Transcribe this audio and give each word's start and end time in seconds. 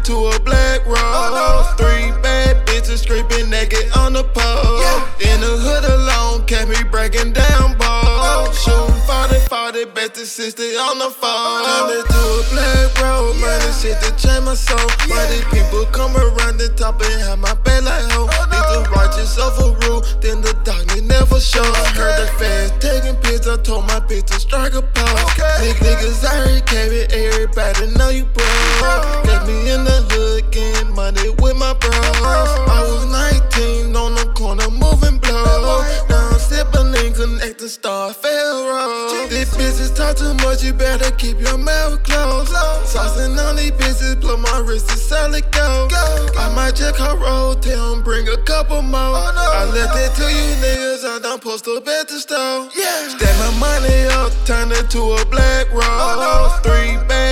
turned 0.00 0.04
to 0.04 0.36
a 0.36 0.40
black 0.40 0.86
rose. 0.86 0.96
Oh, 0.98 1.74
Three 1.76 2.10
bad 2.22 2.66
bitches 2.66 2.98
scraping 2.98 3.50
naked 3.50 3.90
on 3.96 4.12
the 4.12 4.24
pole. 4.24 5.02
In 5.20 5.40
the 5.40 5.56
hood 5.60 5.84
alone, 5.84 6.46
kept 6.46 6.68
me 6.68 6.82
breaking 6.90 7.32
down 7.32 7.76
balls. 7.78 8.06
Oh, 8.06 8.52
Shooting 8.52 9.00
40, 9.06 9.46
40, 9.48 9.84
best 9.94 10.14
to 10.14 10.26
60 10.26 10.62
on 10.76 10.98
the 10.98 11.10
phone. 11.10 11.64
Oh, 11.64 11.88
turned 11.88 12.08
to 12.08 12.20
a 12.20 12.42
black 12.52 13.02
rose. 13.02 13.40
Murder 13.40 13.72
shit 13.72 14.00
to 14.02 14.10
change 14.16 14.44
my 14.44 14.54
soul. 14.54 14.78
Why 15.08 15.42
people 15.50 15.84
come 15.92 16.16
around 16.16 16.58
the 16.58 16.72
top 16.76 17.00
and 17.02 17.20
have 17.22 17.38
my 17.38 17.54
back 17.54 17.82
like 17.82 18.04
hoe? 18.12 18.26
Need 18.26 18.66
the 18.72 18.88
righteous 18.90 19.36
yourself 19.36 19.58
a 19.58 19.68
rule, 19.86 20.00
then 20.20 20.40
the 20.40 20.54
darkness 20.64 21.02
never 21.02 21.40
show. 21.40 21.64
I 21.64 21.84
heard 21.92 22.16
the 22.20 22.26
fans 22.38 22.72
taking 22.80 23.16
pics, 23.22 23.46
I 23.46 23.56
told 23.62 23.86
my 23.86 24.00
bitch 24.00 24.26
to 24.26 24.40
strike 24.40 24.74
a 24.74 24.82
pose. 24.82 25.32
Big 25.60 25.76
niggas, 25.84 26.24
I 26.24 26.40
already 26.40 26.60
came 26.62 26.90
everybody 27.10 27.86
know 27.96 28.08
you 28.08 28.24
broke. 28.24 29.29
Me 29.50 29.72
in 29.74 29.82
the 29.82 29.98
hood, 30.10 30.50
getting 30.52 30.94
money 30.94 31.28
with 31.42 31.56
my 31.58 31.74
bros. 31.74 32.22
I 32.70 32.86
was 32.86 33.02
19 33.10 33.96
on 33.96 34.14
the 34.14 34.26
corner, 34.38 34.70
moving 34.70 35.18
blow. 35.18 35.82
Now 36.08 36.30
I'm 36.30 36.38
sipping 36.38 36.94
and 36.94 37.14
connecting 37.14 37.66
star 37.66 38.12
Pharaoh. 38.12 39.26
These 39.26 39.50
bitches 39.58 39.90
talk 39.96 40.16
too 40.16 40.34
much, 40.46 40.62
you 40.62 40.72
better 40.72 41.10
keep 41.16 41.40
your 41.40 41.58
mouth 41.58 42.02
closed. 42.04 42.52
Saucing 42.86 43.34
on 43.42 43.56
these 43.56 43.72
bitches, 43.72 44.20
blow 44.20 44.36
my 44.36 44.62
wrist, 44.64 44.86
it's 44.92 45.02
solid 45.02 45.42
gold. 45.50 45.90
I 46.38 46.52
might 46.54 46.76
check 46.76 46.94
her 46.96 47.16
roll, 47.16 47.54
tell 47.56 47.94
'em 47.94 48.02
bring 48.02 48.28
a 48.28 48.38
couple 48.52 48.82
more. 48.82 49.18
Oh, 49.18 49.60
I 49.60 49.64
left 49.74 49.96
it 49.98 50.14
to 50.20 50.26
you 50.30 50.48
niggas, 50.62 51.02
I 51.04 51.18
done 51.18 51.40
post 51.40 51.66
up 51.66 51.88
at 51.88 52.06
the 52.06 52.20
store. 52.20 52.70
Stack 52.70 53.34
my 53.42 53.50
money 53.58 54.00
up, 54.20 54.30
turn 54.46 54.70
it 54.70 54.88
to 54.90 55.02
a 55.18 55.24
black 55.26 55.66
oh, 55.72 55.80
roll. 55.80 56.48
Three 56.62 56.96
bad 57.08 57.29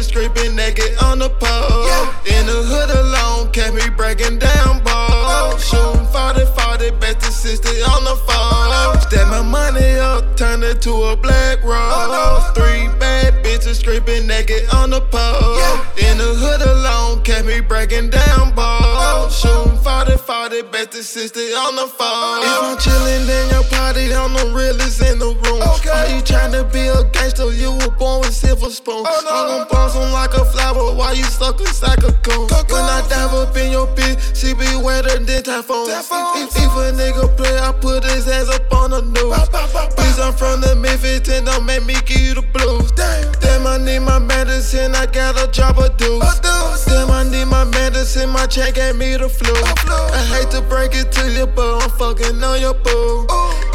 bitches 0.00 0.08
scraping 0.08 0.56
naked 0.56 0.96
on 1.02 1.18
the 1.18 1.28
pole. 1.28 2.36
In 2.36 2.46
the 2.46 2.62
hood 2.64 2.90
alone, 2.90 3.52
kept 3.52 3.74
me 3.74 3.88
breaking 3.96 4.38
down 4.38 4.82
balls. 4.82 5.62
Oh. 5.72 5.94
Shooting 5.94 6.06
40, 6.06 6.44
40, 6.60 6.90
back 7.00 7.18
to 7.20 7.32
60 7.32 7.68
on 7.82 8.04
the 8.04 8.16
phone. 8.26 8.68
Oh. 8.72 8.98
Stack 9.00 9.28
my 9.28 9.42
money 9.42 9.98
up, 9.98 10.36
turn 10.36 10.62
it 10.62 10.80
to 10.82 10.92
a 11.04 11.16
black 11.16 11.62
roll. 11.62 11.74
Oh, 11.74 12.52
Three 12.54 12.88
bad 12.98 13.44
bitches 13.44 13.80
scraping 13.80 14.26
naked 14.26 14.68
on 14.74 14.90
the 14.90 15.00
pole. 15.00 15.58
In 15.98 16.18
the 16.18 16.34
hood 16.34 16.62
alone, 16.62 17.22
kept 17.22 17.46
me 17.46 17.60
breaking 17.60 18.10
down 18.10 18.20
balls. 18.20 18.39
Shooting 18.39 18.39
40, 18.39 18.39
40, 21.00 21.02
back 21.02 21.02
60 21.02 21.40
on 21.54 21.76
the 21.76 21.88
phone. 21.88 22.42
If 22.44 22.62
I'm 22.62 22.76
chillin' 22.76 23.28
in 23.28 23.50
your 23.50 23.64
party, 23.70 24.12
I'm 24.12 24.32
the 24.34 24.52
realest 24.54 25.02
in 25.02 25.18
the 25.18 25.32
room. 25.32 25.62
Are 25.62 26.06
you 26.08 26.22
tryna 26.22 26.70
be 26.72 26.88
a 26.88 27.04
gangster? 27.10 27.50
You 27.52 27.72
were 27.72 27.90
born 27.96 28.20
with 28.20 28.34
silver 28.34 28.70
spoon. 28.70 29.04
I'm 29.06 29.24
gon' 29.24 29.66
bounce 29.70 29.96
on 29.96 30.12
like 30.12 30.34
a 30.34 30.44
flower 30.44 30.94
Why 30.94 31.12
you 31.12 31.24
suck 31.24 31.60
like 31.82 32.04
a 32.04 32.12
coon. 32.22 32.48
When 32.68 32.84
I 32.84 33.04
dive 33.08 33.34
up 33.34 33.56
in 33.56 33.72
your 33.72 33.86
bitch, 33.88 34.36
she 34.36 34.54
be 34.54 34.68
wetter 34.76 35.18
than 35.18 35.42
typhoon. 35.42 35.88
If, 35.88 36.56
if, 36.56 36.72
a 36.76 36.92
nigga 36.92 37.36
play, 37.36 37.58
I 37.58 37.72
put 37.72 38.04
his 38.04 38.28
ass 38.28 38.48
up 38.48 38.72
on 38.72 38.90
the 38.90 39.02
news. 39.02 39.48
Bitch, 39.96 40.18
I'm 40.20 40.34
from 40.34 40.60
the 40.60 40.76
Memphis, 40.76 41.28
and 41.28 41.46
don't 41.46 41.64
make 41.64 41.84
me 41.84 41.94
give 42.04 42.20
you 42.20 42.34
the 42.34 42.42
blues. 42.42 42.92
Damn, 42.92 43.66
I 43.66 43.78
need 43.78 44.00
my 44.00 44.18
medicine, 44.18 44.94
I 44.94 45.06
drop 45.06 45.78
a 45.78 45.88
deuce. 45.96 46.40
Damn, 46.40 46.52
I 46.52 46.76
need 46.76 46.89
my 47.64 47.70
medicine, 47.72 48.30
my 48.30 48.46
check 48.46 48.74
gave 48.74 48.96
me 48.96 49.16
the 49.16 49.28
flu. 49.28 49.52
I 49.52 50.22
hate 50.32 50.50
to 50.52 50.62
break 50.62 50.94
it 50.94 51.12
to 51.12 51.30
you, 51.30 51.46
but 51.46 51.82
I'm 51.82 51.90
fucking 51.90 52.42
on 52.42 52.60
your 52.60 52.72
boo. 52.72 53.26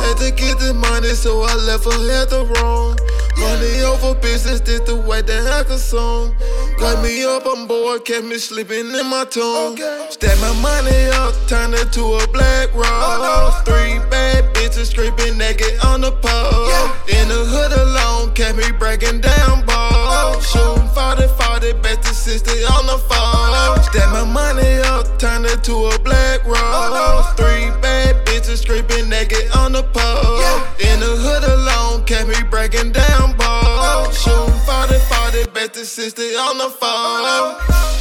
Had 0.02 0.18
to 0.18 0.32
get 0.32 0.58
the 0.58 0.74
money, 0.74 1.10
so 1.10 1.44
I 1.44 1.54
left 1.54 1.86
her 1.86 2.22
at 2.22 2.30
the 2.30 2.46
wrong. 2.46 2.98
Money 3.38 3.84
over 3.84 4.20
business, 4.20 4.60
this 4.62 4.80
the 4.82 4.96
way 4.96 5.22
that 5.22 5.54
I 5.54 5.64
consume. 5.64 6.36
Got 6.80 7.04
me 7.04 7.24
up 7.26 7.46
on 7.46 7.68
board, 7.68 8.06
kept 8.06 8.26
me 8.26 8.38
sleeping 8.40 8.90
in 8.90 9.08
my 9.08 9.26
tomb. 9.30 9.78
Stack 10.10 10.40
my 10.42 10.54
money 10.62 11.06
up, 11.22 11.36
turn 11.48 11.74
it 11.76 11.92
to 11.94 12.02
a 12.02 12.28
black 12.34 12.74
roll. 12.74 13.52
Three 13.66 14.00
bad 14.10 14.55
bitches 14.66 14.92
scraping 14.92 15.38
naked 15.38 15.78
on 15.86 16.02
the 16.02 16.12
pole. 16.12 16.90
In 17.08 17.28
the 17.28 17.42
hood 17.46 17.72
alone, 17.72 18.34
me 18.58 18.78
breaking 18.78 19.22
down 19.22 19.66
balls. 19.66 20.48
Shooting 20.50 20.88
40, 20.90 21.28
40, 21.28 21.74
back 21.82 22.02
to 22.02 22.14
60 22.14 22.52
on 22.74 22.88
the 22.88 22.98
phone. 23.10 23.84
Stack 23.84 24.12
my 24.12 24.24
money 24.26 24.78
up, 24.90 25.20
turn 25.20 25.46
it 25.46 25.64
to 25.66 25.74
a 25.94 26.00
black 26.00 26.44
roll. 26.46 27.24
Three 27.38 27.70
bad 27.82 28.26
bitches 28.26 28.64
scraping 28.64 29.10
naked 29.10 29.52
on 29.56 29.74
the 29.74 29.84
pole. 29.84 30.42
In 30.82 31.00
the 31.00 31.14
hood 31.14 31.44
alone, 31.44 32.04
kept 32.06 32.28
me 32.28 32.42
breaking 32.50 32.92
down 32.92 33.38
balls. 33.38 34.18
Shooting 34.20 34.60
40, 34.66 34.98
40, 35.44 35.52
back 35.52 35.74
to 35.74 35.86
60 35.86 36.22
on 36.36 36.58
the 36.58 36.70
phone. 36.70 37.95